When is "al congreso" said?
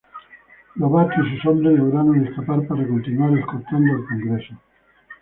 3.97-4.55